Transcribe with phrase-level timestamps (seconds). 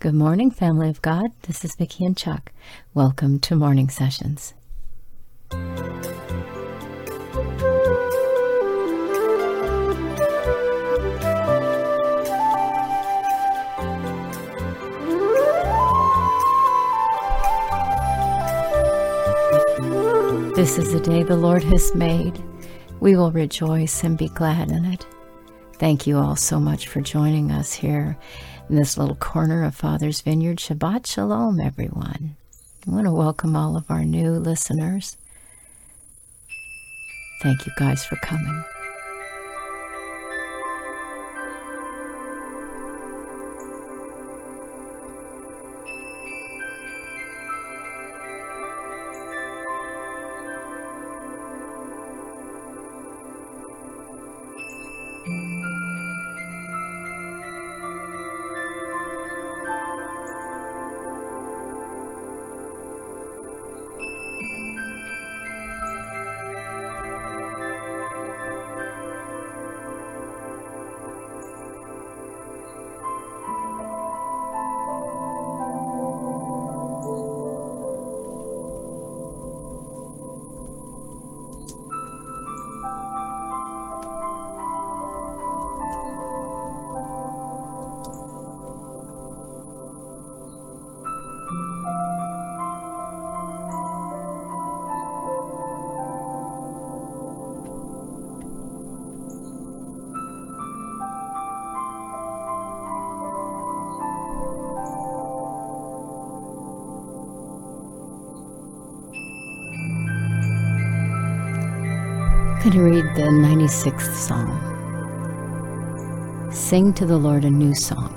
[0.00, 1.32] Good morning, family of God.
[1.42, 2.52] This is Vicki and Chuck.
[2.94, 4.54] Welcome to Morning Sessions.
[20.54, 22.40] This is the day the Lord has made.
[23.00, 25.04] We will rejoice and be glad in it.
[25.72, 28.16] Thank you all so much for joining us here
[28.68, 30.58] in this little corner of Father's Vineyard.
[30.58, 32.36] Shabbat Shalom, everyone.
[32.86, 35.16] I want to welcome all of our new listeners.
[37.42, 38.64] Thank you guys for coming.
[112.62, 114.50] To read the 96th Psalm.
[116.52, 118.12] Sing to the Lord a new song.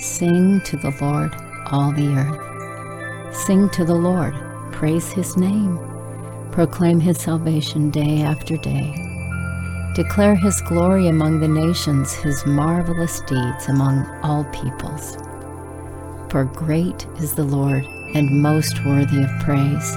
[0.00, 1.32] Sing to the Lord,
[1.70, 3.34] all the earth.
[3.34, 4.34] Sing to the Lord,
[4.72, 5.78] praise his name.
[6.50, 8.92] Proclaim his salvation day after day.
[9.94, 15.16] Declare his glory among the nations, his marvelous deeds among all peoples.
[16.30, 19.96] For great is the Lord and most worthy of praise.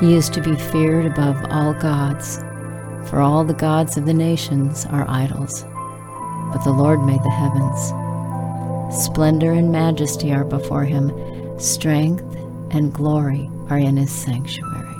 [0.00, 2.42] He is to be feared above all gods
[3.08, 5.64] for all the gods of the nations are idols,
[6.52, 7.92] but the Lord made the heavens.
[9.04, 11.12] Splendor and majesty are before him,
[11.58, 12.24] strength
[12.70, 14.94] and glory are in his sanctuary.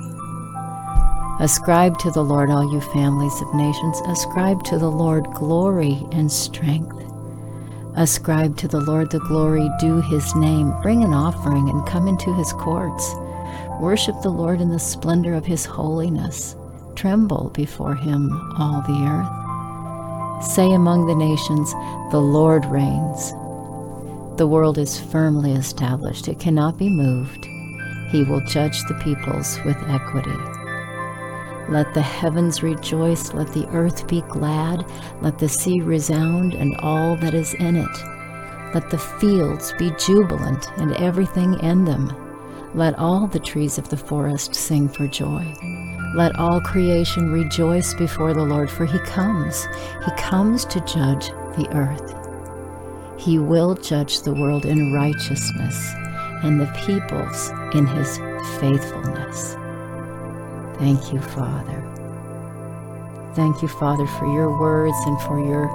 [1.39, 4.01] Ascribe to the Lord, all you families of nations.
[4.07, 6.97] Ascribe to the Lord glory and strength.
[7.95, 10.73] Ascribe to the Lord the glory due his name.
[10.81, 13.15] Bring an offering and come into his courts.
[13.81, 16.57] Worship the Lord in the splendor of his holiness
[16.97, 20.45] tremble before him, all the earth.
[20.45, 21.73] Say among the nations,
[22.11, 23.31] The Lord reigns.
[24.37, 27.47] The world is firmly established, it cannot be moved.
[28.11, 30.37] He will judge the peoples with equity.
[31.69, 34.85] Let the heavens rejoice, let the earth be glad,
[35.21, 37.97] let the sea resound and all that is in it.
[38.75, 42.13] Let the fields be jubilant and everything in them.
[42.75, 45.55] Let all the trees of the forest sing for joy.
[46.17, 49.67] Let all creation rejoice before the Lord, for he comes.
[50.03, 51.29] He comes to judge
[51.59, 52.15] the earth.
[53.21, 55.93] He will judge the world in righteousness
[56.43, 58.17] and the peoples in his
[58.59, 59.57] faithfulness.
[60.79, 61.83] Thank you, Father.
[63.35, 65.69] Thank you, Father, for your words and for your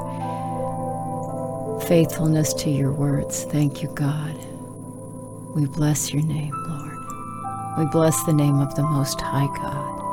[1.82, 3.44] faithfulness to your words.
[3.44, 4.36] Thank you, God.
[5.54, 6.98] We bless your name, Lord.
[7.78, 10.11] We bless the name of the Most High God.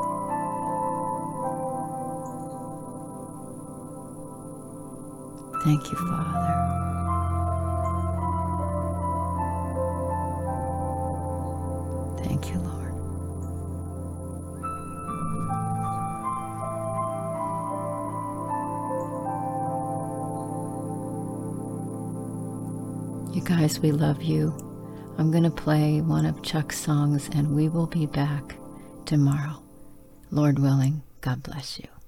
[5.63, 6.55] Thank you, Father.
[12.23, 12.93] Thank you, Lord.
[23.35, 24.55] You guys, we love you.
[25.17, 28.55] I'm going to play one of Chuck's songs and we will be back
[29.05, 29.61] tomorrow.
[30.31, 31.98] Lord willing, God bless you.